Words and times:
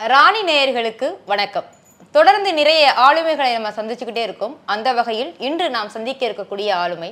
ராணி 0.00 0.40
நேயர்களுக்கு 0.48 1.06
வணக்கம். 1.30 1.68
தொடர்ந்து 2.14 2.50
நிறைய 2.58 2.82
ஆளுமைகளை 3.04 3.52
நம்ம 3.54 3.70
சந்திச்சுக்கிட்டே 3.76 4.22
இருக்கோம். 4.26 4.54
அந்த 4.74 4.88
வகையில் 4.98 5.30
இன்று 5.46 5.66
நாம் 5.76 5.92
சந்திக்க 5.94 6.20
இருக்கக்கூடிய 6.28 6.68
ஆளுமை 6.82 7.08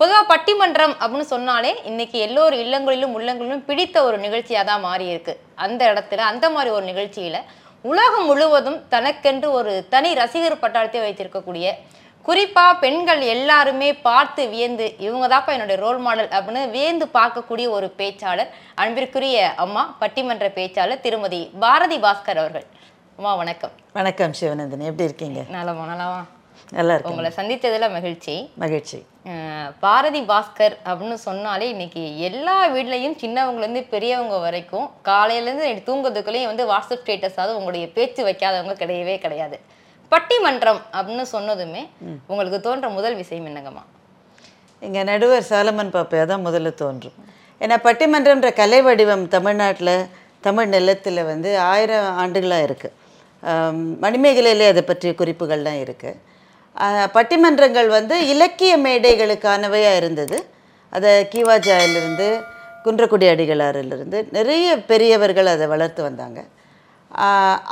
பொதுவாக 0.00 0.24
பட்டிமன்றம் 0.32 0.94
அப்படின்னு 1.00 1.26
சொன்னாலே 1.32 1.72
இன்னைக்கு 1.90 2.18
எல்லோரு 2.26 2.56
இல்லங்களிலும் 2.64 3.14
உள்ளங்களிலும் 3.18 3.64
பிடித்த 3.68 4.04
ஒரு 4.08 4.18
நிகழ்ச்சியாக 4.24 4.64
தான் 4.70 4.84
மாறி 4.86 5.06
இருக்கு 5.12 5.34
அந்த 5.64 5.80
இடத்துல 5.92 6.26
அந்த 6.32 6.50
மாதிரி 6.56 6.72
ஒரு 6.76 6.84
நிகழ்ச்சியில் 6.90 7.40
உலகம் 7.84 8.28
முழுவதும் 8.30 8.78
தனக்கென்று 8.94 9.50
ஒரு 9.60 9.72
தனி 9.94 10.12
ரசிகர் 10.20 10.62
பட்டாளத்தை 10.64 11.02
வைத்திருக்கக்கூடிய 11.06 11.66
குறிப்பா 12.26 12.64
பெண்கள் 12.80 13.20
எல்லாருமே 13.34 13.94
பார்த்து 13.94 14.48
வியந்து 14.48 14.94
இவங்க 14.98 15.26
தாப்பா 15.32 15.52
என்னுடைய 15.54 15.78
ரோல் 15.84 15.98
மாடல் 15.98 16.28
அப்படின்னு 16.36 16.70
வியந்து 16.70 17.06
பார்க்கக்கூடிய 17.16 17.66
ஒரு 17.76 17.94
பேச்சாளர் 18.00 18.50
அன்பிற்குரிய 18.82 19.38
அம்மா 19.64 19.96
பட்டிமன்ற 20.00 20.48
பேச்சாளர் 20.58 21.00
திருமதி 21.00 21.40
பாரதி 21.64 21.98
பாஸ்கர் 22.04 22.40
அவர்கள். 22.42 22.66
அம்மா 23.16 23.34
வணக்கம். 23.34 23.72
வணக்கம் 23.92 24.36
சிவநந்தன். 24.40 24.86
எப்படி 24.90 25.08
இருக்கீங்க? 25.08 25.40
நலமா 25.56 25.86
நலமா? 25.92 26.20
நல்லா 26.76 26.94
இருக்கேன். 26.94 27.12
உங்களை 27.12 27.32
சந்தித்ததுல 27.40 27.90
மகிழ்ச்சி. 27.96 28.36
மகிழ்ச்சி. 28.64 29.00
பாரதி 29.80 30.22
பாஸ்கர் 30.32 30.78
அப்படின்னு 30.88 31.18
சொன்னாலே 31.28 31.68
இன்னைக்கு 31.68 32.18
எல்லா 32.30 32.56
வீட்லயும் 32.76 33.20
சின்னவங்கலேருந்து 33.24 33.84
பெரியவங்க 33.90 34.38
வரைக்கும் 34.38 34.88
காலையிலேருந்து 35.10 35.68
தூங்குறதுக்குள்ளேயும் 35.90 36.52
வந்து 36.54 36.70
வாட்ஸ்அப் 36.72 37.04
ஸ்டேட்டஸாவது 37.04 37.58
உங்களுடைய 37.60 37.86
பேச்சு 37.98 38.24
வைக்காதவங்க 38.30 38.76
கிடையவே 38.82 39.18
கிடையாது. 39.18 39.58
பட்டிமன்றம் 40.12 40.80
அப்படின்னு 40.96 41.24
சொன்னதுமே 41.34 41.82
உங்களுக்கு 42.30 42.58
தோன்ற 42.66 42.88
முதல் 42.96 43.18
விஷயம் 43.20 43.46
என்னங்கம்மா? 43.50 43.84
இங்கே 44.86 45.02
நடுவர் 45.10 45.48
சாலமன் 45.50 45.94
பாப்பையா 45.96 46.24
தான் 46.32 46.44
முதல்ல 46.46 46.70
தோன்றும். 46.82 47.16
ஏன்னா 47.60 47.76
பட்டிமன்றம்ன்ற 47.86 48.48
கலை 48.60 48.80
வடிவம் 48.86 49.24
தமிழ்நாட்டில் 49.34 49.94
தமிழ் 50.46 50.70
நிலத்தில் 50.74 51.20
வந்து 51.30 51.50
ஆயிரம் 51.72 52.08
ஆண்டுகளாக 52.22 52.66
இருக்குது 52.68 52.98
மணிமேகலையிலே 54.04 54.66
அதை 54.72 54.82
பற்றிய 54.88 55.12
குறிப்புகள்லாம் 55.20 55.80
இருக்குது 55.84 56.18
பட்டிமன்றங்கள் 57.14 57.88
வந்து 57.98 58.16
இலக்கிய 58.32 58.72
மேடைகளுக்கானவையாக 58.86 60.00
இருந்தது. 60.00 60.36
அதை 60.96 61.10
கீவாஜாயிலிருந்து 61.32 62.26
குன்றக்குடி 62.84 63.26
அடிகளாரிலிருந்து 63.32 64.18
நிறைய 64.36 64.68
பெரியவர்கள் 64.90 65.52
அதை 65.54 65.66
வளர்த்து 65.72 66.02
வந்தாங்க. 66.08 66.40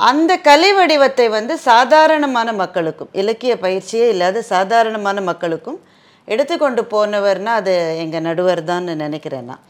அந்த 0.08 0.32
கலை 0.48 0.70
வடிவத்தை 0.78 1.26
வந்து 1.36 1.54
சாதாரணமான 1.70 2.48
மக்களுக்கும் 2.62 3.12
இலக்கிய 3.20 3.52
பயிற்சியே 3.64 4.06
இல்லாத 4.14 4.42
சாதாரணமான 4.54 5.20
மக்களுக்கும் 5.28 5.78
எடுத்துக்கொண்டு 6.28 6.82
போனவர்னா 6.94 7.52
அது 7.60 7.74
எங்கள் 8.02 8.26
நடுவர் 8.26 8.62
தான் 8.72 8.90
நினைக்கிறேன் 9.04 9.48
நான். 9.50 9.62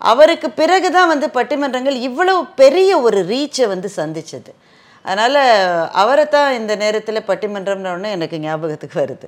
அவருக்கு 0.00 0.48
பிறகு 0.60 0.88
தான் 0.96 1.10
வந்து 1.12 1.26
பட்டிமன்றங்கள் 1.38 1.98
இவ்வளவு 2.08 2.40
பெரிய 2.60 2.90
ஒரு 3.06 3.20
ரீச்சை 3.32 3.66
வந்து 3.72 3.88
சந்தித்தது 3.98 4.52
அதனால் 5.04 5.40
அவரை 6.02 6.24
தான் 6.36 6.56
இந்த 6.60 6.72
நேரத்தில் 6.84 7.26
பட்டிமன்றம்னு 7.30 8.14
எனக்கு 8.16 8.38
ஞாபகத்துக்கு 8.46 8.96
வருது. 9.02 9.26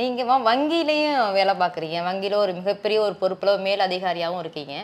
நீங்கள் 0.00 0.44
வங்கியிலையும் 0.50 1.18
வேலை 1.38 1.54
பார்க்குறீங்க. 1.62 1.98
வங்கியில் 2.08 2.42
ஒரு 2.44 2.52
மிகப்பெரிய 2.60 2.98
ஒரு 3.06 3.14
பொறுப்பில் 3.22 3.64
மேல் 3.66 3.86
அதிகாரியாகவும் 3.88 4.42
இருக்கீங்க. 4.44 4.74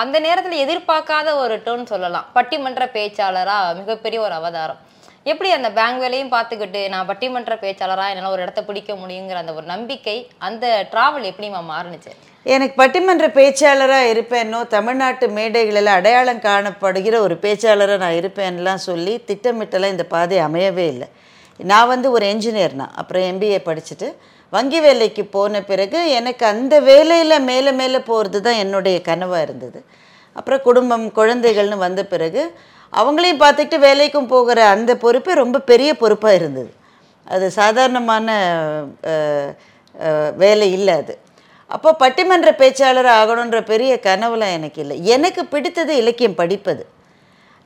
அந்த 0.00 0.16
நேரத்தில் 0.20 0.62
எதிர்பார்க்காத 0.64 1.28
ஒரு 1.34 1.54
டோன் 1.64 1.84
சொல்லலாம். 1.84 2.26
பட்டிமன்ற 2.34 2.84
பேச்சாளராக 2.96 3.76
மிகப்பெரிய 3.80 4.20
ஒரு 4.22 4.32
அவதாரம். 4.32 4.78
எப்படி 5.24 5.50
அந்த 5.50 5.70
பேங்க் 5.70 5.98
வேலையும் 5.98 6.32
பார்த்துக்கிட்டு 6.32 6.88
நான் 6.88 7.08
பட்டிமன்ற 7.08 7.54
பேச்சாளராக 7.64 8.12
என்னால் 8.12 8.32
ஒரு 8.32 8.42
இடத்த 8.42 8.62
பிடிக்க 8.68 8.92
முடியுங்கிற 8.92 9.40
அந்த 9.42 9.52
ஒரு 9.52 9.66
நம்பிக்கை 9.66 10.16
அந்த 10.38 10.88
ட்ராவல் 10.92 11.28
எப்படிமா 11.30 11.60
மாறுனுச்சு? 11.72 12.12
எனக்கு 12.42 12.76
பட்டிமன்ற 12.82 13.26
பேச்சாளராக 13.38 14.10
இருப்பேனோ 14.12 14.66
தமிழ்நாட்டு 14.66 15.28
மேடைகளில் 15.28 15.94
அடையாளம் 15.96 16.44
காணப்படுகிற 16.48 17.18
ஒரு 17.18 17.38
பேச்சாளராக 17.42 18.02
நான் 18.04 18.20
இருப்பேன்லாம் 18.20 18.86
சொல்லி 18.88 19.22
திட்டமிட்டலாம் 19.26 19.94
இந்த 19.96 20.04
பாதை 20.04 20.38
அமையவே 20.38 20.86
இல்லை. 20.94 21.08
நான் 21.58 21.88
வந்து 21.88 22.10
ஒரு 22.10 22.26
என்ஜினியர் 22.26 22.76
அப்புறம் 22.94 23.22
எம்பிஏ 23.22 23.60
படிச்சுட்டு 23.68 24.08
வங்கி 24.54 24.80
வேலைக்கு 24.86 25.22
போன 25.36 25.62
பிறகு 25.70 25.98
எனக்கு 26.18 26.44
அந்த 26.52 26.74
வேலையில் 26.90 27.44
மேலே 27.50 27.70
மேலே 27.80 28.00
போகிறது 28.10 28.38
தான் 28.46 28.60
என்னுடைய 28.64 28.96
கனவாக 29.08 29.46
இருந்தது. 29.46 29.78
அப்புறம் 30.38 30.62
குடும்பம் 30.68 31.06
குழந்தைகள்னு 31.18 31.78
வந்த 31.86 32.02
பிறகு 32.12 32.42
அவங்களையும் 32.92 33.42
பார்த்துக்கிட்டு 33.42 33.78
வேலைக்கும் 33.88 34.30
போகிற 34.32 34.58
அந்த 34.74 34.92
பொறுப்பே 35.04 35.34
ரொம்ப 35.42 35.60
பெரிய 35.70 35.90
பொறுப்பாக 36.02 36.38
இருந்தது. 36.40 36.70
அது 37.34 37.46
சாதாரணமான 37.60 38.28
வேலை 40.42 40.68
இல்லை 40.76 40.94
அது. 41.02 41.14
அப்போ 41.74 41.90
பட்டிமன்ற 42.02 42.50
பேச்சாளர் 42.62 43.08
ஆகணுன்ற 43.20 43.58
பெரிய 43.70 43.92
கனவுலாம் 44.06 44.56
எனக்கு 44.58 44.80
இல்லை. 44.84 44.96
எனக்கு 45.14 45.42
பிடித்தது 45.52 45.92
இலக்கியம் 46.02 46.40
படிப்பது. 46.40 46.82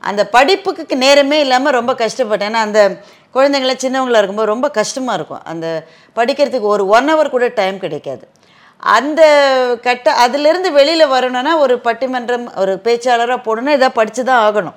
அந்த 0.03 0.21
படிப்புக்கு 0.35 0.95
நேரமே 1.05 1.37
இல்லாமல் 1.45 1.75
ரொம்ப 1.79 1.91
கஷ்டப்பட்டேன். 2.01 2.49
ஏன்னா 2.49 2.61
அந்த 2.67 2.81
குழந்தைங்களாம் 3.37 3.83
சின்னவங்களா 3.85 4.19
இருக்கும்போது 4.21 4.53
ரொம்ப 4.53 4.67
கஷ்டமாக 4.79 5.17
இருக்கும். 5.19 5.43
அந்த 5.51 5.67
படிக்கிறதுக்கு 6.19 6.73
ஒரு 6.75 6.85
ஒன் 6.97 7.09
ஹவர் 7.11 7.33
கூட 7.35 7.47
டைம் 7.61 7.77
கிடைக்காது. 7.85 8.25
அந்த 8.97 9.21
கட்ட 9.85 10.07
அதிலிருந்து 10.23 10.69
வெளியில் 10.79 11.11
வரணும்னா 11.15 11.53
ஒரு 11.63 11.75
பட்டிமன்றம் 11.87 12.45
ஒரு 12.63 12.73
பேச்சாளராக 12.85 13.39
போடணும்னா 13.47 13.75
இதாக 13.77 13.97
படித்து 13.99 14.23
தான் 14.29 14.43
ஆகணும். 14.47 14.75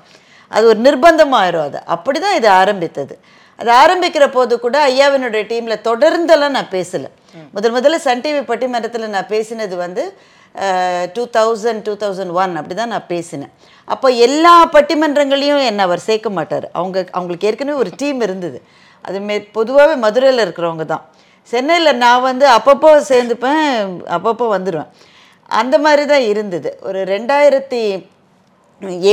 அது 0.55 0.65
ஒரு 0.73 0.81
நிர்பந்தமாயிரும் 0.87 1.67
அது. 1.69 1.79
அப்படி 1.95 2.19
தான் 2.27 2.37
இது 2.39 2.49
ஆரம்பித்தது. 2.61 3.15
அது 3.61 3.71
ஆரம்பிக்கிற 3.83 4.27
போது 4.37 4.55
கூட 4.65 4.77
ஐயாவினுடைய 4.91 5.43
டீமில் 5.51 5.83
தொடர்ந்தெல்லாம் 5.89 6.57
நான் 6.57 6.71
பேசலை. 6.77 7.09
முதல் 7.57 7.75
முதல்ல 7.77 7.99
சன் 8.05 8.23
டிவி 8.25 8.41
பட்டிமன்றத்தில் 8.51 9.13
நான் 9.17 9.29
பேசினது 9.35 9.75
வந்து 9.83 10.05
two 11.17 11.23
thousand 11.37 11.83
two 11.87 11.95
thousand 12.03 12.33
one 12.43 12.55
அப்படி 12.61 12.75
தான் 12.81 12.93
நான் 12.95 13.11
பேசினேன். 13.15 13.53
அப்போ 13.89 14.09
எல்லா 14.27 14.55
பட்டிமன்றங்களையும் 14.75 15.63
என்னை 15.71 15.83
அவர் 15.89 16.03
சேர்க்க 16.09 16.31
மாட்டார். 16.39 16.67
அவங்க 16.79 16.99
அவங்களுக்கு 17.17 17.49
ஏற்கனவே 17.51 17.77
ஒரு 17.83 17.91
டீம் 18.01 18.21
இருந்தது. 18.27 18.59
அதுமே 19.05 19.37
பொதுவாகவே 19.57 19.95
மதுரையில் 20.05 20.45
இருக்கிறவங்க 20.47 20.87
தான். 20.95 21.05
சென்னையில் 21.53 22.01
நான் 22.05 22.27
வந்து 22.31 22.47
அப்பப்போ 22.57 22.91
சேர்ந்துப்பேன் 23.13 23.65
அப்பப்போ 24.17 24.47
வந்துடுவேன் 24.57 24.91
அந்த 25.61 25.77
மாதிரி 25.85 26.05
தான் 26.13 26.27
இருந்தது. 26.33 26.71
ஒரு 26.89 27.01
ரெண்டாயிரத்தி 27.15 27.81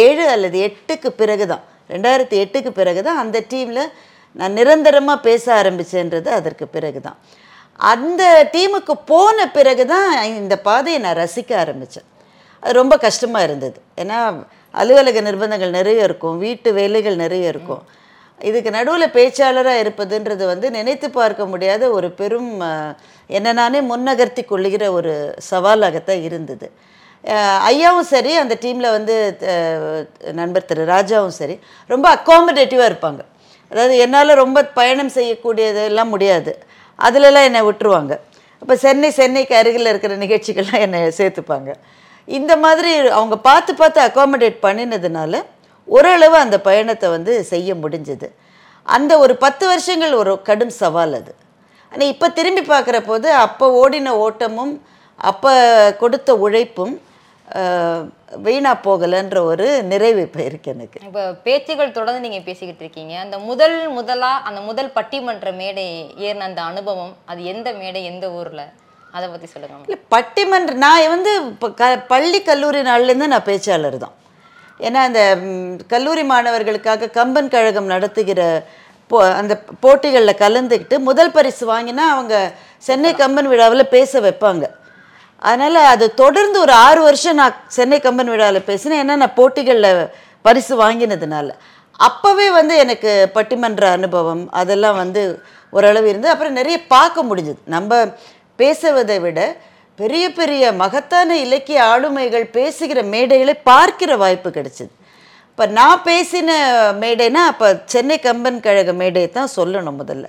ஏழு 0.04 0.24
அல்லது 0.34 0.58
எட்டுக்கு 0.68 1.10
பிறகு 1.22 1.46
தான் 1.54 1.64
ரெண்டாயிரத்தி 1.94 2.36
எட்டுக்கு 2.44 2.72
பிறகு 2.80 3.02
தான் 3.08 3.20
அந்த 3.24 3.38
டீமில் 3.52 3.84
நான் 4.40 4.56
நிரந்தரமாக 4.60 5.26
பேச 5.28 5.46
ஆரம்பித்தேன்றது 5.60 6.30
அதற்கு 6.40 6.66
பிறகு 6.76 7.00
தான் 7.08 7.18
அந்த 7.80 8.24
டீமுக்கு 8.54 8.94
போன 9.12 9.48
பிறகு 9.58 9.84
தான் 9.94 10.12
இந்த 10.42 10.56
பாதையை 10.68 11.00
நான் 11.06 11.20
ரசிக்க 11.24 11.52
ஆரம்பித்தேன் 11.64 12.08
அது 12.64 12.74
ரொம்ப 12.82 12.96
கஷ்டமாக 13.06 13.48
இருந்தது. 13.48 13.78
ஏன்னா 14.02 14.20
அலுவலக 14.82 15.22
நிர்பந்தங்கள் 15.28 15.78
நிறைய 15.80 16.08
இருக்கும் 16.08 16.38
வீட்டு 16.46 16.70
வேலைகள் 16.80 17.22
நிறைய 17.24 17.54
இருக்கும். 17.54 17.84
இதுக்கு 18.48 18.70
நடுவில் 18.78 19.14
பேச்சாளராக 19.18 19.82
இருப்பதுன்றது 19.84 20.44
வந்து 20.52 20.68
நினைத்து 20.78 21.08
பார்க்க 21.20 21.46
முடியாத 21.54 21.84
ஒரு 21.98 22.10
பெரும் 22.20 22.52
என்ன 23.30 23.38
என்னை 23.38 23.52
நானே 23.60 23.80
முன்னகர்த்தி 23.92 24.44
கொள்ளுகிற 24.44 24.84
ஒரு 24.98 25.14
சவாலாகத்தான் 25.50 26.22
இருந்தது. 26.28 26.68
ஐயாவும் 27.70 28.08
சரி 28.12 28.32
அந்த 28.42 28.56
டீமில் 28.64 28.96
வந்து 28.98 29.16
நண்பர் 30.40 30.68
திரு 30.70 30.84
ராஜாவும் 30.94 31.36
சரி 31.40 31.56
ரொம்ப 31.94 32.06
அக்காமடேட்டிவாக 32.18 32.90
இருப்பாங்க. 32.92 33.22
அதாவது 33.72 33.96
என்னால் 34.04 34.40
ரொம்ப 34.44 34.64
பயணம் 34.80 35.16
செய்யக்கூடியதெல்லாம் 35.18 36.14
முடியாது. 36.14 36.54
அதிலெல்லாம் 37.00 37.48
என்னை 37.50 37.62
விட்டுருவாங்க. 37.68 38.14
அப்போ 38.62 38.76
சென்னை 38.84 39.10
சென்னைக்கு 39.20 39.54
அருகில் 39.60 39.92
இருக்கிற 39.92 40.14
நிகழ்ச்சிகள்லாம் 40.24 40.84
என்னை 40.86 41.00
சேர்த்துப்பாங்க. 41.20 41.70
இந்த 42.28 42.54
மாதிரி 42.64 42.92
அவங்க 43.18 43.36
பார்த்து 43.50 43.72
பார்த்து 43.82 44.00
அக்காமடேட் 44.08 44.58
பண்ணினதுனால 44.66 45.42
ஓரளவு 45.88 46.36
அந்த 46.46 46.58
பயணத்தை 46.68 47.08
வந்து 47.16 47.34
செய்ய 47.52 47.70
முடிஞ்சது. 47.84 48.28
அந்த 48.96 49.14
ஒரு 49.24 49.34
பத்து 49.44 49.66
வருஷங்கள் 49.72 50.14
ஒரு 50.22 50.34
கடும் 50.50 50.74
சவால் 50.82 51.14
அது. 51.20 51.32
ஆனால் 51.92 52.12
இப்போ 52.14 52.28
திரும்பி 52.38 52.64
பார்க்குற 52.74 52.98
போது 53.10 53.28
அப்போ 53.46 53.66
ஓடின 53.82 54.14
ஓட்டமும் 54.26 54.74
அப்போ 55.30 55.52
கொடுத்த 56.02 56.30
உழைப்பும் 56.46 56.96
ஆஹ், 57.48 58.02
வீணா 58.46 58.72
போகலைன்ற 58.84 59.38
ஒரு 59.50 59.68
நிறைவு 59.86 60.22
இப்போ 60.22 60.42
இருக்கு 60.44 60.70
எனக்கு. 60.72 60.98
இப்போ 61.06 61.22
பேச்சுகள் 61.46 61.94
தொடர்ந்து 61.94 62.24
நீங்க 62.26 62.40
பேசிக்கிட்டு 62.44 62.84
இருக்கீங்க. 62.84 63.14
அந்த 63.22 63.38
முதல் 63.46 63.78
முதலா 63.94 64.32
அந்த 64.48 64.60
முதல் 64.62 64.90
பட்டிமன்ற 64.96 65.52
மேடை 65.56 65.86
ஏறின 66.24 66.48
அந்த 66.48 66.62
அனுபவம் 66.64 67.14
அது 67.26 67.42
எந்த 67.46 67.72
மேடை 67.74 68.02
எந்த 68.06 68.28
ஊர்ல? 68.40 68.64
அதை 69.14 69.28
பத்தி 69.30 69.48
சொல்லுங்க 69.48 69.78
இல்லை 69.84 69.98
பட்டிமன்ற 70.12 70.74
நான் 70.82 71.12
வந்து 71.14 71.32
இப்போ 71.46 71.68
க 71.76 71.84
பள்ளி 72.10 72.40
கல்லூரி 72.44 72.82
நாள்லேருந்து 72.84 73.28
நான் 73.28 73.48
பேச்சாளர் 73.48 73.98
தான். 73.98 74.16
ஏன்னா 74.80 75.00
அந்த 75.08 75.22
கல்லூரி 75.90 76.24
மாணவர்களுக்காக 76.28 77.10
கம்பன் 77.16 77.50
கழகம் 77.50 77.92
நடத்துகிற 77.94 78.42
போ 79.12 79.20
அந்த 79.38 79.54
போட்டிகளில் 79.82 80.42
கலந்துக்கிட்டு 80.42 80.98
முதல் 81.06 81.32
பரிசு 81.32 81.64
வாங்கினா 81.68 82.06
அவங்க 82.14 82.36
சென்னை 82.84 83.12
கம்பன் 83.16 83.50
விழாவில் 83.52 83.92
பேச 83.94 84.20
வைப்பாங்க. 84.22 84.66
அதனால் 85.42 85.80
அது 85.94 86.06
தொடர்ந்து 86.22 86.58
ஒரு 86.66 86.74
ஆறு 86.86 87.02
வருஷம் 87.08 87.40
நான் 87.42 87.60
சென்னை 87.78 88.00
கம்பன் 88.06 88.32
விழாவில் 88.34 88.68
பேசினேன். 88.70 89.02
ஏன்னா 89.04 89.16
நான் 89.24 89.38
போட்டிகளில் 89.40 90.10
பரிசு 90.46 90.74
வாங்கினதுனால. 90.84 91.50
அப்போவே 92.00 92.48
வந்து 92.60 92.74
எனக்கு 92.84 93.12
பட்டிமன்ற 93.36 93.86
அனுபவம் 93.98 94.44
அதெல்லாம் 94.62 95.00
வந்து 95.04 95.22
ஓரளவு 95.74 96.08
இருந்து 96.12 96.30
அப்புறம் 96.34 96.58
நிறைய 96.60 96.78
பார்க்க 96.96 97.28
முடிஞ்சது. 97.30 97.62
நம்ம 97.76 97.92
பேசுவதை 98.60 99.18
விட 99.26 99.40
பெரிய 100.00 100.26
பெரிய 100.40 100.64
மகத்தான 100.82 101.38
இலக்கிய 101.46 101.80
ஆளுமைகள் 101.94 102.46
பேசுகிற 102.58 103.00
மேடைகளை 103.14 103.56
பார்க்கிற 103.70 104.12
வாய்ப்பு 104.24 104.50
கிடைச்சிது. 104.58 104.92
இப்போ 105.52 105.66
நான் 105.78 106.04
பேசின 106.08 106.50
மேடைனா 107.04 107.44
அப்போ 107.52 107.68
சென்னை 107.94 108.18
கம்பன் 108.26 108.60
கழக 108.66 108.92
மேடையை 109.00 109.30
தான் 109.38 109.54
சொல்லணும் 109.56 109.98
முதல்ல. 110.02 110.26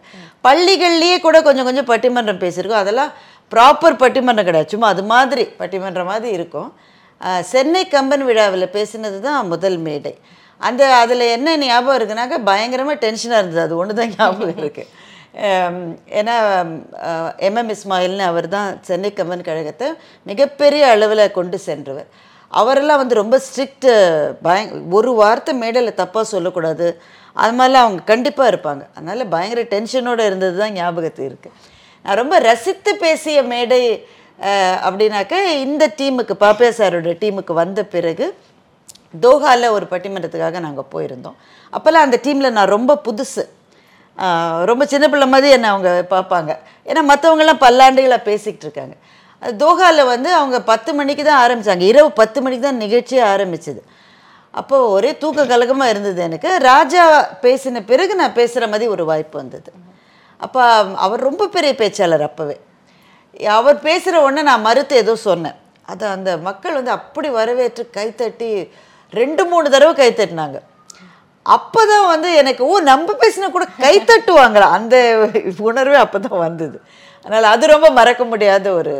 பள்ளிகள்லேயே 0.47 1.17
கூட 1.27 1.37
கொஞ்சம் 1.49 1.67
கொஞ்சம் 1.69 1.89
பட்டிமன்றம் 1.91 2.43
பேசியிருக்கோம். 2.45 2.85
அதெல்லாம் 2.85 3.11
ப்ராப்பர் 3.53 4.01
பட்டிமன்றம் 4.03 4.49
கிடையாது. 4.49 4.71
சும்மா 4.75 4.89
அது 4.95 5.05
மாதிரி 5.13 5.45
பட்டிமன்றம் 5.61 6.11
மாதிரி 6.13 6.31
இருக்கும். 6.39 6.71
சென்னை 7.53 7.83
கம்பன் 7.95 8.25
விழாவில் 8.29 8.73
பேசினது 8.77 9.19
தான் 9.27 9.49
முதல் 9.53 9.79
மேடை. 9.87 10.15
அந்த 10.69 10.83
அதில் 11.03 11.25
என்ன 11.37 11.57
ஞாபகம் 11.65 11.99
இருக்குனாக்கா 11.99 12.39
பயங்கரமாக 12.51 12.97
டென்ஷனாக 13.05 13.41
இருந்தது. 13.43 13.65
அது 13.67 13.75
ஒன்று 13.81 13.99
தான் 14.01 14.15
ஞாபகம் 14.17 14.59
இருக்குது 14.63 14.91
ஏன்னா 16.19 16.35
எம்எம் 17.49 17.71
இஸ்மாயில்னு 17.75 18.25
அவர் 18.31 18.47
தான் 18.55 18.69
சென்னை 18.89 19.11
கம்பன் 19.19 19.45
கழகத்தை 19.49 19.89
மிகப்பெரிய 20.31 20.83
அளவில் 20.95 21.35
கொண்டு 21.37 21.57
சென்றவர். 21.67 22.09
அவரெல்லாம் 22.61 23.01
வந்து 23.03 23.19
ரொம்ப 23.21 23.37
ஸ்ட்ரிக்ட்டு 23.47 23.93
பய 24.47 24.61
ஒரு 24.99 25.11
வார்த்தை 25.21 25.53
மேடையில் 25.63 25.99
தப்பாக 26.01 26.25
சொல்லக்கூடாது. 26.35 26.87
அது 27.43 27.55
மாதிரிலாம் 27.59 27.87
அவங்க 27.87 28.03
கண்டிப்பாக 28.13 28.53
இருப்பாங்க. 28.53 28.83
அதனால் 28.97 29.33
பயங்கர 29.35 29.65
டென்ஷனோடு 29.75 30.29
இருந்தது 30.29 30.57
தான் 30.63 30.77
ஞாபகத்து 30.79 31.23
இருக்குது 31.31 31.55
நான் 32.05 32.21
ரொம்ப 32.23 32.37
ரசித்து 32.49 32.93
பேசிய 33.05 33.43
மேடை 33.53 33.83
அப்படின்னாக்க 34.87 35.37
இந்த 35.67 35.85
டீமுக்கு 35.99 36.35
பாப்பியா 36.45 36.73
சாரோட 36.79 37.13
டீமுக்கு 37.23 37.53
வந்த 37.63 37.81
பிறகு 37.95 38.27
தோஹாவில் 39.25 39.75
ஒரு 39.77 39.87
பட்டிமன்றத்துக்காக 39.93 40.61
நாங்கள் 40.67 40.91
போயிருந்தோம். 40.95 41.37
அப்போல்லாம் 41.77 42.07
அந்த 42.07 42.19
டீமில் 42.27 42.57
நான் 42.59 42.75
ரொம்ப 42.77 43.01
புதுசு. 43.07 43.45
ரொம்ப 44.71 44.85
சின்ன 44.93 45.07
பிள்ளை 45.13 45.27
மாதிரி 45.35 45.49
என்னை 45.57 45.69
அவங்க 45.75 45.91
பார்ப்பாங்க. 46.15 46.53
ஏன்னா 46.91 47.03
மற்றவங்கெல்லாம் 47.11 47.63
பல்லாண்டுகளாக 47.65 48.27
பேசிக்கிட்டு 48.29 48.67
இருக்காங்க. 48.69 48.95
தோஹாவில் 49.63 50.11
வந்து 50.13 50.31
அவங்க 50.39 50.59
பத்து 50.71 50.91
மணிக்கு 50.99 51.25
தான் 51.25 51.43
ஆரம்பித்தாங்க 51.45 51.85
இரவு 51.93 52.09
பத்து 52.21 52.39
மணிக்கு 52.45 52.65
தான் 52.69 52.83
நிகழ்ச்சியே 52.85 53.23
ஆரம்பிச்சது. 53.33 53.81
அப்போது 54.61 54.89
ஒரே 54.97 55.11
தூக்க 55.23 55.45
கலக்கமாக 55.53 55.93
இருந்தது 55.93 56.21
எனக்கு. 56.29 56.51
ராஜா 56.71 57.03
பேசின 57.45 57.83
பிறகு 57.91 58.13
நான் 58.23 58.39
பேசுகிற 58.41 58.67
மாதிரி 58.73 58.89
ஒரு 58.95 59.05
வாய்ப்பு 59.11 59.37
வந்தது. 59.43 59.71
அப்போ 60.45 60.63
அவர் 61.05 61.27
ரொம்ப 61.29 61.47
பெரிய 61.55 61.73
பேச்சாளர் 61.81 62.25
அப்போவே. 62.29 62.57
அவர் 63.59 63.79
பேசுகிற 63.87 64.21
உடனே 64.25 64.43
நான் 64.51 64.67
மறுத்து 64.69 64.95
ஏதோ 65.03 65.15
சொன்னேன். 65.29 65.57
அதை 65.93 66.05
அந்த 66.17 66.31
மக்கள் 66.49 66.79
வந்து 66.79 66.93
அப்படி 66.99 67.29
வரவேற்று 67.39 67.83
கைத்தட்டி 67.99 68.49
ரெண்டு 69.21 69.43
மூணு 69.51 69.67
தடவை 69.75 69.93
கைத்தட்டினாங்க. 70.01 70.59
அப்போ 71.57 71.81
தான் 71.91 72.09
வந்து 72.13 72.29
எனக்கு 72.41 72.63
ஓ 72.71 72.75
நம்ம 72.93 73.15
பேசினா 73.21 73.47
கூட 73.57 73.67
கைத்தட்டுவாங்களா? 73.85 74.67
அந்த 74.79 74.97
உணர்வே 75.69 75.99
அப்போ 76.05 76.19
தான் 76.27 76.43
வந்தது. 76.47 76.79
அதனால் 77.25 77.53
அது 77.55 77.73
ரொம்ப 77.75 77.89
மறக்க 77.99 78.23
முடியாத 78.33 78.67
ஒரு 78.81 78.95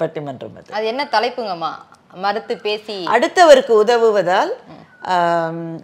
பட்டிமன்றம் 0.00 0.56
அது 0.78 0.86
என்ன 0.92 1.02
தலைப்புங்கம்மா? 1.16 1.72
மறுத்து 2.22 2.54
பேசி 2.66 2.96
அடுத்தவருக்கு 3.14 3.72
உதவுவதால் 3.82 4.52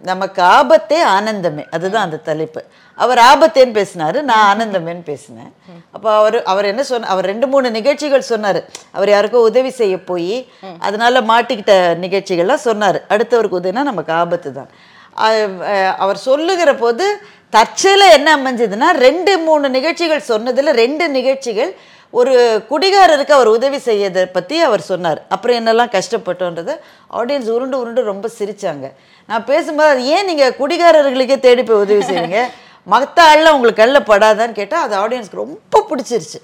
நமக்கு 0.09 0.39
ஆபத்தே 0.57 0.99
ஆனந்தமே. 1.15 1.63
அதுதான் 1.75 2.05
அந்த 2.07 2.19
தலைப்பு. 2.29 2.61
அவர் 3.03 3.19
ஆபத்தேன்னு 3.31 3.73
பேசினாரு 3.77 4.19
நான் 4.29 4.45
ஆனந்தமேன்னு 4.51 5.03
பேசினேன். 5.09 5.51
அப்போ 5.95 6.09
அவர் 6.19 6.37
அவர் 6.51 6.69
என்ன 6.71 6.83
சொன்ன 6.89 7.09
அவர் 7.13 7.29
ரெண்டு 7.31 7.47
மூணு 7.51 7.67
நிகழ்ச்சிகள் 7.77 8.29
சொன்னார். 8.31 8.59
அவர் 8.97 9.11
யாருக்கோ 9.13 9.41
உதவி 9.49 9.71
செய்ய 9.81 9.95
போய் 10.09 10.37
அதனால 10.87 11.21
மாட்டிக்கிட்ட 11.31 11.75
நிகழ்ச்சிகள்லாம் 12.05 12.65
சொன்னார். 12.69 12.99
அடுத்தவருக்கு 13.15 13.59
உதவினா 13.61 13.83
நமக்கு 13.91 14.13
ஆபத்து 14.21 14.51
தான். 14.57 14.71
அவர் 16.03 16.19
சொல்லுகிற 16.29 16.73
போது 16.83 17.05
தற்செயல 17.55 18.03
என்ன 18.17 18.29
அமைஞ்சதுன்னா 18.39 18.89
ரெண்டு 19.05 19.33
மூணு 19.47 19.65
நிகழ்ச்சிகள் 19.77 20.29
சொன்னதில் 20.33 20.77
ரெண்டு 20.83 21.05
நிகழ்ச்சிகள் 21.17 21.71
ஒரு 22.19 22.33
குடிகாரருக்கு 22.69 23.33
அவர் 23.35 23.49
உதவி 23.57 23.79
செய்யதை 23.87 24.23
பற்றி 24.35 24.55
அவர் 24.67 24.81
சொன்னார். 24.89 25.19
அப்புறம் 25.33 25.57
என்னெல்லாம் 25.59 25.93
கஷ்டப்பட்டோன்றதை 25.97 26.73
ஆடியன்ஸ் 27.19 27.49
உருண்டு 27.55 27.77
உருண்டு 27.81 28.01
ரொம்ப 28.11 28.29
சிரித்தாங்க 28.37 28.87
நான் 29.29 29.45
பேசும்போது 29.51 29.91
அது 29.93 30.03
ஏன் 30.15 30.27
நீங்கள் 30.29 30.57
குடிகாரர்களுக்கே 30.61 31.37
தேடி 31.45 31.63
போய் 31.69 31.83
உதவி 31.85 32.03
செய்வீங்க 32.09 32.41
மற்ற 32.93 33.17
ஆள்லாம் 33.31 33.55
உங்களுக்கு 33.57 33.81
கல்ல 33.83 33.99
படாதான்னு 34.11 34.59
கேட்டால் 34.59 34.85
அது 34.85 34.95
ஆடியன்ஸ்க்கு 35.03 35.41
ரொம்ப 35.43 35.83
பிடிச்சிருச்சு. 35.89 36.39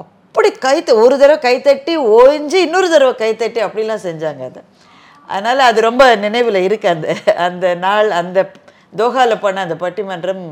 அப்படி 0.00 0.48
கைத்த 0.66 0.90
ஒரு 1.02 1.14
தடவை 1.22 1.36
கைத்தட்டி 1.46 1.94
ஓய்ஞ்சு 2.18 2.58
இன்னொரு 2.66 2.88
தடவை 2.94 3.14
கைத்தட்டி 3.22 3.60
அப்படிலாம் 3.66 4.04
செஞ்சாங்க 4.08 4.42
அதை. 4.50 4.62
அதனால் 5.28 5.68
அது 5.68 5.78
ரொம்ப 5.88 6.04
நினைவில் 6.24 6.58
இருக்கு 6.68 6.88
அந்த 6.94 7.08
அந்த 7.46 7.66
நாள் 7.84 8.08
அந்த 8.20 8.38
தோஹாவில் 9.00 9.42
பண்ண 9.44 9.60
அந்த 9.66 9.76
பட்டிமன்றம் 9.84 10.42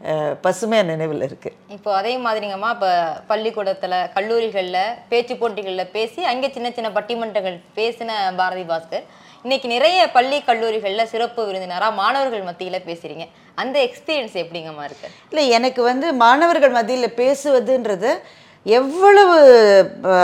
அஹ், 0.00 0.34
பசுமையா 0.44 0.82
நினைவில் 0.84 1.24
இருக்குது 1.26 1.56
இப்போ 1.68 1.90
அதே 1.94 2.12
மாதிரிங்கம்மா 2.18 2.68
இப்போ 2.74 2.90
பள்ளிக்கூடத்துல 3.28 3.94
கல்லூரிகள்ல 4.14 4.78
பேச்சு 5.08 5.34
போட்டிகள்ல 5.34 5.84
பேசி 5.90 6.20
அங்கே 6.24 6.48
சின்ன 6.50 6.68
சின்ன 6.70 6.90
பட்டிமன்றங்கள் 6.90 7.56
பேசின 7.76 8.10
பாரதி 8.36 8.64
பாஸ்கர். 8.64 9.04
இன்னைக்கு 9.44 9.68
நிறைய 9.68 9.98
பள்ளி 10.08 10.38
கல்லூரிகள்ல 10.46 11.02
சிறப்பு 11.04 11.40
விருந்தினரா 11.46 11.88
மாணவர்கள் 11.94 12.46
மத்தியில 12.46 12.78
பேசுறீங்க. 12.86 13.24
அந்த 13.58 13.76
எக்ஸ்பீரியன்ஸ் 13.86 14.36
எப்படிங்கம்மா 14.42 14.84
இருக்கு? 14.84 15.08
இல்லை 15.30 15.44
எனக்கு 15.50 15.82
வந்து 15.82 16.06
மாணவர்கள் 16.22 16.70
மத்தியில் 16.70 17.16
பேசுவதுன்றது 17.20 18.10
எவ்வளவு 18.66 19.36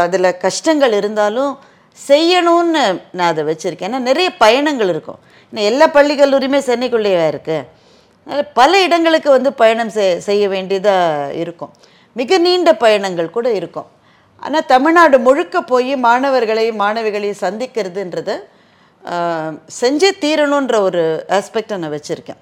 அதில் 0.02 0.38
கஷ்டங்கள் 0.38 0.92
இருந்தாலும் 0.92 1.52
செய்யணும்னு 1.98 2.82
நான் 3.12 3.30
அதை 3.30 3.44
வச்சுருக்கேன். 3.44 3.90
ஏன்னா 3.90 4.00
நிறைய 4.02 4.28
பயணங்கள் 4.38 4.88
இருக்கும். 4.88 5.20
இன்னும் 5.52 5.68
எல்லா 5.70 5.86
பள்ளி 5.88 6.14
கல்லூரியுமே 6.14 6.60
சென்னைக்குள்ளேயே 6.68 7.24
இருக்குது 7.28 7.66
அதனால் 8.26 8.50
பல 8.58 8.72
இடங்களுக்கு 8.86 9.30
வந்து 9.36 9.50
பயணம் 9.62 9.92
செய் 9.96 10.20
செய்ய 10.28 10.44
வேண்டியதாக 10.54 11.34
இருக்கும். 11.42 11.72
மிக 12.20 12.38
நீண்ட 12.46 12.70
பயணங்கள் 12.84 13.34
கூட 13.36 13.48
இருக்கும். 13.60 13.88
ஆனால் 14.42 14.68
தமிழ்நாடு 14.72 15.16
முழுக்க 15.26 15.62
போய் 15.72 15.92
மாணவர்களையும் 16.06 16.80
மாணவிகளையும் 16.84 17.42
சந்திக்கிறதுன்றத 17.44 18.30
செஞ்சே 19.80 20.10
தீரணுன்ற 20.22 20.76
ஒரு 20.88 21.02
ஆஸ்பெக்டை 21.38 21.76
நான் 21.82 21.94
வச்சுருக்கேன். 21.96 22.40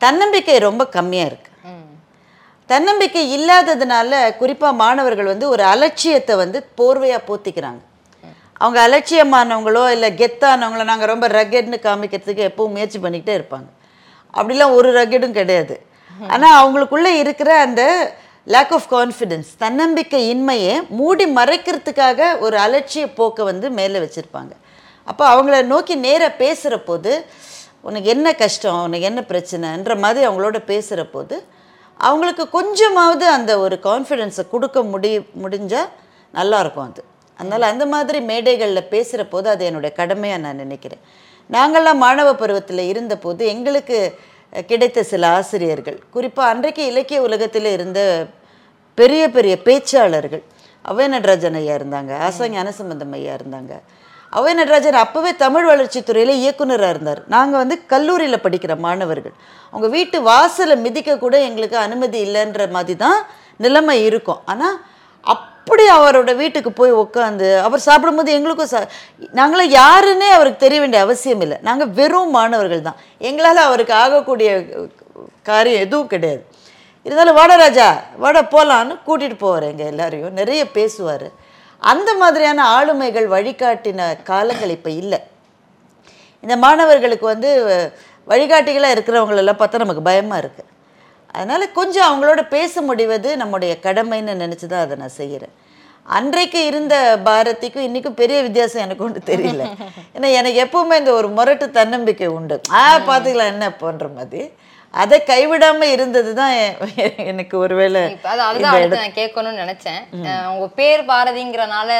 தன்னம்பிக்கை 0.00 0.56
ரொம்ப 0.68 0.82
கம்மியாக 0.96 1.30
இருக்குது 1.30 1.52
தன்னம்பிக்கை 2.70 3.22
இல்லாததுனால 3.36 4.12
குறிப்பாக 4.40 4.78
மாணவர்கள் 4.82 5.32
வந்து 5.32 5.46
ஒரு 5.54 5.62
அலட்சியத்தை 5.72 6.34
வந்து 6.42 6.58
போர்வையாக 6.78 7.26
போத்திக்கிறாங்க. 7.28 7.82
அவங்க 8.60 8.78
அலட்சியமானவங்களோ 8.86 9.82
இல்லை 9.94 10.08
கெத்தானவங்களோ 10.20 10.84
நாங்கள் 10.90 11.10
ரொம்ப 11.12 11.26
ரகட்னு 11.38 11.78
காமிக்கிறதுக்கு 11.86 12.48
எப்பவும் 12.50 12.74
முயற்சி 12.76 12.98
பண்ணிக்கிட்டே 13.04 13.34
இருப்பாங்க. 13.38 13.68
அப்படிலாம் 14.38 14.76
ஒரு 14.78 14.90
ரகெடும் 14.98 15.38
கிடையாது. 15.38 15.76
ஆனால் 16.34 16.56
அவங்களுக்குள்ளே 16.60 17.12
இருக்கிற 17.22 17.50
அந்த 17.66 17.82
லேக் 18.54 18.72
ஆஃப் 18.76 18.88
கான்ஃபிடென்ஸ் 18.94 19.50
தன்னம்பிக்கை 19.62 20.20
இன்மையை 20.32 20.74
மூடி 20.98 21.26
மறைக்கிறதுக்காக 21.38 22.20
ஒரு 22.44 22.56
அலட்சிய 22.64 23.04
போக்கை 23.18 23.44
வந்து 23.50 23.66
மேலே 23.78 23.98
வச்சுருப்பாங்க. 24.04 24.52
அப்போ 25.10 25.24
அவங்கள 25.34 25.56
நோக்கி 25.72 25.94
நேராக 26.06 26.38
பேசுகிற 26.42 26.74
போது 26.88 27.12
உனக்கு 27.88 28.08
என்ன 28.14 28.28
கஷ்டம்? 28.42 28.82
உனக்கு 28.86 29.08
என்ன 29.10 29.20
பிரச்சனைன்ற 29.30 29.94
மாதிரி 30.04 30.24
அவங்களோட 30.28 30.58
பேசுகிற 30.70 31.02
போது 31.14 31.36
அவங்களுக்கு 32.00 32.44
கொஞ்சமாவது 32.54 33.26
அந்த 33.36 33.52
ஒரு 33.64 33.76
கான்ஃபிடென்ஸை 33.88 34.44
கொடுக்க 34.52 34.78
முடி 34.92 35.10
முடிஞ்சால் 35.42 35.90
நல்லாயிருக்கும் 36.34 36.88
அது. 36.90 37.02
அதனால் 37.38 37.70
அந்த 37.72 37.84
மாதிரி 37.92 38.18
மேடைகளில் 38.30 38.90
பேசுகிற 38.94 39.22
போது 39.32 39.46
அது 39.52 39.62
என்னுடைய 39.68 39.92
கடமையாக 39.98 40.42
நான் 40.44 40.62
நினைக்கிறேன். 40.64 41.02
நாங்கள்லாம் 41.50 42.02
மாணவ 42.04 42.28
பருவத்தில் 42.42 42.82
இருந்தபோது 42.92 43.42
எங்களுக்கு 43.54 43.98
கிடைத்த 44.62 45.02
சில 45.02 45.28
ஆசிரியர்கள். 45.28 46.02
குறிப்பாக 46.10 46.50
அன்றைக்கு 46.50 46.86
இலக்கிய 46.86 47.22
உலகத்தில் 47.22 47.64
இருந்த 47.64 48.26
பெரிய 48.94 49.30
பெரிய 49.30 49.58
பேச்சாளர்கள். 49.64 50.42
அவை 50.82 51.08
நடராஜன் 51.08 51.54
ஐயா 51.54 51.76
இருந்தாங்க 51.76 52.12
ஆசா 52.28 52.48
ஞானசம்பந்தம் 52.48 53.12
ஐயா 53.12 53.34
இருந்தாங்க. 53.34 53.80
அவை 54.30 54.54
நடராஜன் 54.54 54.94
அப்போவே 54.94 55.36
தமிழ் 55.36 55.64
வளர்ச்சித் 55.64 56.06
துறையில் 56.06 56.36
இயக்குனராக 56.36 56.90
இருந்தார். 56.90 57.22
நாங்கள் 57.28 57.58
வந்து 57.58 57.86
கல்லூரியில் 57.86 58.38
படிக்கிற 58.38 58.78
மாணவர்கள். 58.78 59.32
அவங்க 59.70 59.88
வீட்டு 59.88 60.22
வாசலை 60.22 60.76
மிதிக்க 60.76 61.18
கூட 61.18 61.40
எங்களுக்கு 61.40 61.76
அனுமதி 61.76 62.24
இல்லைன்ற 62.24 62.70
மாதிரி 62.70 62.96
தான் 62.96 63.26
நிலைமை 63.56 64.04
இருக்கும். 64.04 64.40
ஆனால் 64.44 64.80
அப்படி 65.66 65.84
அவரோட 65.96 66.30
வீட்டுக்கு 66.40 66.70
போய் 66.78 66.92
உட்காந்து 67.02 67.46
அவர் 67.66 67.84
சாப்பிடும்போது 67.86 68.30
எங்களுக்கும் 68.36 68.70
சா 68.72 68.80
நாங்களாம் 69.38 69.70
யாருன்னே 69.80 70.28
அவருக்கு 70.36 70.58
தெரிய 70.64 70.78
வேண்டிய 70.82 71.02
அவசியம் 71.04 71.42
இல்லை. 71.44 71.56
நாங்கள் 71.68 71.92
வெறும் 71.98 72.34
மாணவர்கள் 72.36 72.82
தான். 72.88 72.98
எங்களால் 73.28 73.60
அவருக்கு 73.68 73.94
ஆகக்கூடிய 74.02 74.50
காரியம் 75.48 75.84
எதுவும் 75.86 76.10
கிடையாது. 76.12 76.42
இருந்தாலும் 77.06 77.38
வாட 77.38 77.54
ராஜா 77.62 77.88
வாட 78.24 78.42
போகலான்னு 78.54 78.94
கூட்டிகிட்டு 79.06 79.38
போவார் 79.44 79.66
எங்கள் 79.70 79.90
எல்லாரையும். 79.92 80.36
நிறைய 80.40 80.62
பேசுவார். 80.76 81.26
அந்த 81.92 82.10
மாதிரியான 82.22 82.66
ஆளுமைகள் 82.76 83.28
வழிகாட்டின 83.36 84.10
காலங்கள் 84.30 84.74
இப்போ 84.76 84.90
இல்லை. 85.02 85.20
இந்த 86.44 86.56
மாணவர்களுக்கு 86.66 87.26
வந்து 87.32 87.50
வழிகாட்டிகளாக 88.32 88.96
இருக்கிறவங்களெல்லாம் 88.96 89.60
பார்த்தா 89.62 89.84
நமக்கு 89.84 90.08
பயமாக 90.10 90.42
இருக்குது 90.44 90.70
அதனால் 91.36 91.74
கொஞ்சம் 91.78 92.08
அவங்களோட 92.08 92.42
பேச 92.56 92.82
முடிவது 92.88 93.30
நம்முடைய 93.42 93.74
கடமைன்னு 93.86 94.42
நினச்சி 94.44 94.66
தான் 94.72 94.84
அதை 94.86 94.96
நான் 95.04 95.18
செய்கிறேன் 95.20 95.54
அன்றைக்கு 96.16 96.60
இருந்த 96.70 96.94
பாரதிக்கும் 97.26 97.86
இன்றைக்கும் 97.86 98.18
பெரிய 98.20 98.38
வித்தியாசம் 98.46 98.82
எனக்கு 98.86 99.04
ஒன்றும் 99.06 99.30
தெரியல. 99.30 99.62
ஏன்னா 100.16 100.28
எனக்கு 100.40 100.58
எப்பவுமே 100.64 100.96
இந்த 101.02 101.12
ஒரு 101.20 101.28
முரட்டு 101.36 101.66
தன்னம்பிக்கை 101.78 102.28
உண்டு. 102.38 102.56
ஆ 102.80 102.82
பார்த்துக்கலாம் 103.08 103.52
என்ன 103.54 103.68
போன்ற 103.82 104.08
மாதிரி? 104.18 104.42
அதை 105.02 105.16
கைவிடாம 105.30 105.86
இருந்தது 105.94 106.32
தான் 106.40 106.52
எனக்கு 107.30 107.54
ஒருவேளை 107.62 108.02
அதுதான் 108.42 108.74
அடுத்து 108.74 109.00
நான் 109.00 109.18
கேட்கணும்னு 109.20 109.62
நினைச்சேன். 109.64 110.02
உங்க 110.52 110.66
பேர் 110.80 111.02
பாரதிங்கிறனால 111.12 111.90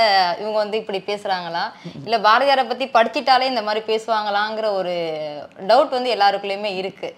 இவங்க 0.43 0.57
வந்து 0.63 0.81
இப்படி 0.83 1.01
பேசுறாங்களா? 1.11 1.65
இல்ல 2.07 2.19
பாரதியாரை 2.29 2.65
பத்தி 2.69 2.89
படிச்சிட்டாலே 2.97 3.51
இந்த 3.53 3.65
மாதிரி 3.69 3.83
பேசுவாங்களாங்கிற 3.93 4.69
ஒரு 4.81 4.95
டவுட் 5.71 5.97
வந்து 5.99 6.15
எல்லாருக்குள்ளயுமே 6.17 6.73
இருக்கு. 6.83 7.11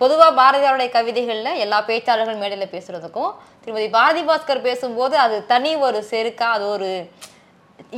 பொதுவா 0.00 0.28
பாரதியாருடைய 0.40 0.88
கவிதைகள்ல 0.96 1.50
எல்லா 1.64 1.78
பேச்சாளர்கள் 1.90 2.40
மேடையில 2.40 2.66
பேசுறதுக்கும் 2.72 3.32
திருமதி 3.64 3.86
பாரதி 3.98 4.24
பாஸ்கர் 4.30 4.66
பேசும்போது 4.70 5.14
அது 5.26 5.36
தனி 5.52 5.70
ஒரு 5.88 6.00
செருக்கா 6.10 6.48
அது 6.56 6.66
ஒரு 6.74 6.90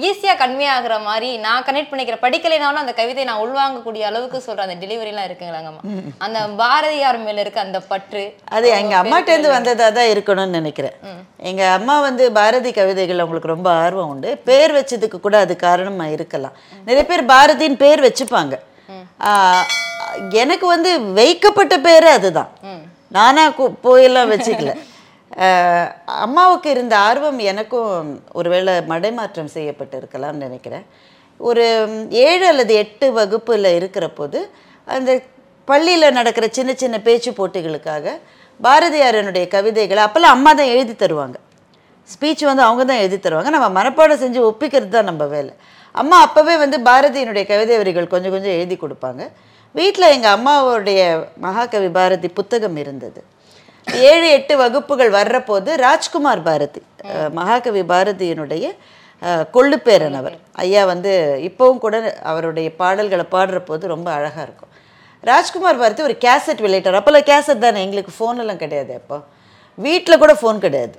ஈஸியா 0.09 0.33
கன்மையாகிற 0.41 0.95
மாதிரி 1.07 1.29
நான் 1.45 1.65
கனெக்ட் 1.67 1.91
பண்ணிக்கிற 1.91 2.17
படிக்கலைனாலும் 2.23 2.83
அந்த 2.83 2.93
கவிதை 2.99 3.23
நான் 3.29 3.43
உள்வாங்கக்கூடிய 3.45 4.03
அளவுக்கு 4.09 4.39
சொல்ற 4.47 4.65
அந்த 4.67 4.77
டெலிவரி 4.83 5.11
எல்லாம் 5.13 5.27
இருக்குங்களாங்கம்மா 5.29 5.83
அந்த 6.27 6.41
பாரதியார் 6.61 7.19
மேல 7.25 7.43
இருக்க 7.45 7.61
அந்த 7.65 7.79
பற்று 7.91 8.25
அது 8.57 8.67
எங்க 8.81 8.95
அம்மாட்டேருந்து 9.03 9.55
வந்ததா 9.57 9.89
தான் 9.99 10.13
இருக்கணும்னு 10.13 10.59
நினைக்கிறேன். 10.61 10.97
எங்க 11.51 11.63
அம்மா 11.79 11.97
வந்து 12.09 12.27
பாரதி 12.39 12.73
கவிதைகள் 12.81 13.23
அவங்களுக்கு 13.25 13.55
ரொம்ப 13.55 13.71
ஆர்வம் 13.85 14.13
உண்டு. 14.15 14.31
பேர் 14.51 14.77
வச்சதுக்கு 14.79 15.21
கூட 15.27 15.39
அது 15.47 15.57
காரணமா 15.67 16.07
இருக்கலாம். 16.17 16.57
நிறைய 16.89 17.07
பேர் 17.13 17.31
பாரதின்னு 17.35 17.83
பேர் 17.85 18.07
வச்சுப்பாங்க. 18.09 18.57
எனக்கு 20.31 20.67
வந்து 20.67 21.01
வைக்கப்பட்ட 21.01 21.79
பேரே 21.79 22.05
அதுதான். 22.05 22.51
நானா 23.09 23.49
கு- 23.49 23.75
போயெல்லாம் 23.85 24.33
வச்சுக்கல. 24.33 24.81
அம்மாவுக்கு 26.07 26.71
இருந்த 26.71 26.99
ஆர்வம் 26.99 27.39
எனக்கும் 27.39 28.23
ஒருவேளை 28.33 28.75
மடைமாற்றம் 28.75 29.45
செய்யப்பட்டு 29.45 30.01
இருக்கலாம்னு 30.01 30.33
நினைக்கிறேன். 30.33 30.87
ஒரு 31.39 31.89
ஏழு 32.11 32.47
அல்லது 32.47 32.75
எட்டு 32.75 33.13
வகுப்பில் 33.13 33.65
இருக்கிற 33.65 34.09
போது 34.09 34.51
அந்த 34.85 35.21
பள்ளியில் 35.65 36.13
நடக்கிற 36.13 36.49
சின்ன 36.51 36.75
சின்ன 36.75 37.01
பேச்சு 37.01 37.31
போட்டிகளுக்காக 37.31 38.11
பாரதியாரனுடைய 38.63 39.49
கவிதைகளை 39.49 40.05
அப்போல்லாம் 40.05 40.35
அம்மா 40.35 40.53
தான் 40.53 40.67
எழுதி 40.67 41.07
தருவாங்க. 41.07 41.35
ஸ்பீச் 42.05 42.45
வந்து 42.45 42.63
அவங்க 42.63 42.85
தான் 42.85 42.97
எழுதி 42.97 43.29
தருவாங்க. 43.29 43.49
நம்ம 43.49 43.83
மனப்பாடம் 43.83 44.21
செஞ்சு 44.21 44.53
ஒப்பிக்கிறது 44.53 44.89
தான் 44.89 45.05
நம்ம 45.05 45.25
வேலை. 45.25 45.55
அம்மா 45.93 46.33
அப்போவே 46.33 46.59
வந்து 46.59 46.79
பாரதியினுடைய 46.79 47.47
கவிதை 47.47 47.77
வரிகள் 47.77 48.07
கொஞ்சம் 48.07 48.31
கொஞ்சம் 48.31 48.51
எழுதி 48.51 48.77
கொடுப்பாங்க. 48.77 49.31
வீட்டில் 49.79 50.13
எங்கள் 50.17 50.35
அம்மாவுடைய 50.37 51.01
மகாகவி 51.45 51.89
பாரதி 51.97 52.29
புத்தகம் 52.39 52.77
இருந்தது. 52.83 53.21
ஏழு 54.11 54.27
எட்டு 54.37 54.55
வகுப்புகள் 54.61 55.11
வர்ற 55.17 55.37
போது 55.49 55.71
ராஜ்குமார் 55.87 56.43
பாரதி 56.47 56.81
மகாகவி 57.39 57.83
பாரதியினுடைய 57.93 58.65
கொள்ளுப்பேரன் 59.57 60.17
அவர். 60.21 60.37
ஐயா 60.65 60.83
வந்து 60.93 61.13
இப்போவும் 61.49 61.83
கூட 61.85 61.97
அவருடைய 62.31 62.69
பாடல்களை 62.81 63.27
பாடுற 63.35 63.59
போது 63.69 63.85
ரொம்ப 63.95 64.09
அழகாக 64.17 64.45
இருக்கும். 64.47 64.73
ராஜ்குமார் 65.31 65.81
பாரதி 65.83 66.03
ஒரு 66.09 66.17
கேசட் 66.25 66.65
வெளியிட்டார் 66.67 66.99
அப்போல்லாம் 67.01 67.29
கேசட் 67.33 67.65
தானே 67.67 67.85
எங்களுக்கு 67.87 68.15
ஃபோனெல்லாம் 68.19 68.63
கிடையாது 68.65 68.93
அப்போ. 69.01 69.19
வீட்டில் 69.87 70.23
கூட 70.23 70.35
ஃபோன் 70.41 70.65
கிடையாது. 70.67 70.97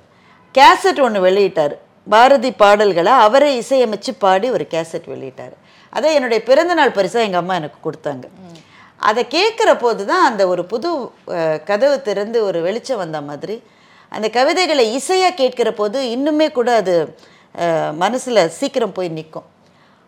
கேசட் 0.59 1.01
ஒன்று 1.07 1.19
வெளியிட்டார். 1.27 1.75
பாரதி 2.15 2.51
பாடல்களை 2.63 3.13
அவரே 3.25 3.49
இசையமைச்சு 3.61 4.11
பாடி 4.25 4.49
ஒரு 4.57 4.67
கேசட் 4.73 5.07
வெளியிட்டார். 5.13 5.55
அதை 5.97 6.09
என்னுடைய 6.17 6.39
பிறந்தநாள் 6.49 6.95
பரிசாக 6.97 7.27
எங்கள் 7.27 7.41
அம்மா 7.43 7.53
எனக்கு 7.59 7.79
கொடுத்தாங்க. 7.85 8.25
அதை 8.99 9.21
கேட்குற 9.35 9.71
போது 9.83 10.01
தான் 10.11 10.25
அந்த 10.29 10.43
ஒரு 10.53 10.63
புது 10.71 10.89
கதவு 11.69 11.97
திறந்து 12.07 12.37
ஒரு 12.47 12.59
வெளிச்சம் 12.67 13.01
வந்த 13.03 13.19
மாதிரி. 13.29 13.55
அந்த 14.11 14.27
கவிதைகளை 14.37 14.85
இசையாக 14.97 15.37
கேட்கிற 15.41 15.69
போது 15.79 15.99
இன்னுமே 16.15 16.47
கூட 16.57 16.69
அது 16.81 16.95
மனசில் 18.03 18.41
சீக்கிரம் 18.57 18.95
போய் 18.97 19.15
நிற்கும் 19.17 19.47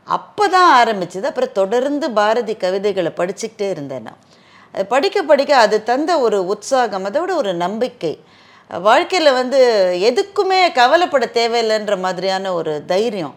அப்போ 0.08 0.44
தான் 0.56 0.72
ஆரம்பிச்சது. 0.82 1.26
அப்புறம் 1.30 1.56
தொடர்ந்து 1.60 2.06
பாரதி 2.20 2.54
கவிதைகளை 2.64 3.12
படிச்சுக்கிட்டே 3.20 3.68
இருந்தேன் 3.74 4.06
நான். 4.08 4.20
படிக்க 4.94 5.18
படிக்க 5.32 5.52
அது 5.66 5.78
தந்த 5.92 6.12
ஒரு 6.26 6.40
உற்சாகம் 6.54 7.08
அதோட 7.10 7.32
ஒரு 7.42 7.52
நம்பிக்கை. 7.64 8.14
வாழ்க்கையில் 8.70 9.38
வந்து 9.40 9.60
எதுக்குமே 10.10 10.60
கவலைப்பட 10.80 11.26
தேவையில்லைன்ற 11.40 11.94
மாதிரியான 12.06 12.52
ஒரு 12.60 12.74
தைரியம் 12.92 13.36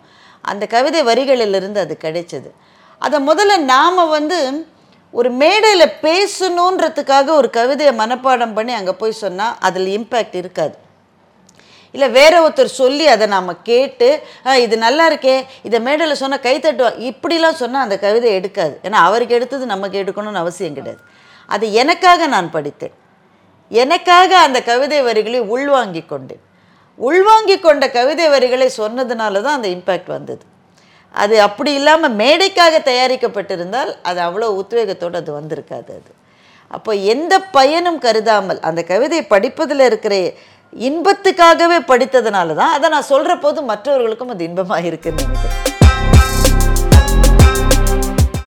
அந்த 0.50 0.64
கவிதை 0.74 1.00
வரிகளிலிருந்து 1.10 1.80
அது 1.84 1.94
கிடைச்சது. 2.04 2.50
அதை 3.02 3.18
முதல்ல 3.30 3.54
நாம் 3.74 4.08
வந்து 4.18 4.38
ஒரு 5.18 5.30
மேடையில் 5.40 5.94
பேசணுன்றதுக்காக 6.04 7.28
ஒரு 7.40 7.48
கவிதையை 7.56 7.92
மனப்பாடம் 8.02 8.54
பண்ணி 8.58 8.72
அங்கே 8.78 8.94
போய் 9.00 9.20
சொன்னால் 9.24 9.56
அதில் 9.66 9.90
இம்பேக்ட் 9.96 10.36
இருக்காது. 10.42 10.74
இல்லை 11.94 12.06
வேற 12.18 12.34
ஒருத்தர் 12.44 12.70
சொல்லி 12.80 13.06
அதை 13.14 13.26
நாம் 13.32 13.50
கேட்டு 13.70 14.08
இது 14.64 14.74
நல்லா 14.84 15.04
இருக்கே 15.10 15.34
இதை 15.68 15.78
மேடையில் 15.86 16.20
சொன்னால் 16.20 16.44
கை 16.46 16.54
தட்டுவா? 16.58 16.90
இப்படிலாம் 17.08 17.58
சொன்னால் 17.62 17.84
அந்த 17.86 17.96
கவிதை 18.04 18.30
எடுக்காது. 18.38 18.74
ஏன்னா 18.86 18.98
அவருக்கு 19.08 19.36
எடுத்தது 19.38 19.66
நமக்கு 19.74 19.98
எடுக்கணும்னு 20.02 20.42
அவசியம் 20.44 20.78
கிடையாது. 20.78 21.02
அது 21.54 21.66
எனக்காக 21.82 22.26
நான் 22.34 22.48
படித்தேன். 22.56 22.94
எனக்காக 23.70 24.32
அந்த 24.46 24.58
கவிதை 24.70 25.00
வரிகளை 25.08 25.42
உள்வாங்கி 25.54 26.02
கொண்டேன். 26.12 26.42
உள்வாங்கி 27.08 27.58
கொண்ட 27.66 27.84
கவிதை 27.98 28.26
வரிகளை 28.36 28.70
சொன்னதுனால 28.80 29.42
தான் 29.46 29.58
அந்த 29.58 29.68
இம்பேக்ட் 29.76 30.10
வந்தது. 30.16 30.42
அது 31.14 31.34
அப்படி 31.40 31.72
இல்லாமல் 31.74 32.16
மேடைக்காக 32.20 32.78
தயாரிக்கப்பட்டிருந்தால் 32.90 33.90
அது 34.02 34.20
அவ்வளோ 34.20 34.48
உத்வேகத்தோடு 34.60 35.16
அது 35.22 35.32
வந்திருக்காது 35.40 35.90
அது. 35.98 36.10
அப்போ 36.70 36.94
எந்த 37.14 37.34
பயனும் 37.58 37.98
கருதாமல் 37.98 38.60
அந்த 38.60 38.82
கவிதையை 38.82 39.26
படிப்பதில் 39.34 39.84
இருக்கிற 39.88 40.14
இன்பத்துக்காகவே 40.72 41.78
படித்ததுனால 41.90 42.54
தான் 42.54 42.74
அதை 42.76 42.90
நான் 42.90 43.10
சொல்கிற 43.12 43.36
போது 43.38 43.62
மற்றவர்களுக்கும் 43.62 44.34
அது 44.34 44.44
இன்பமாக 44.44 44.88
இருக்குன்னு 44.90 45.26
நினைக்கிறேன். 45.26 45.81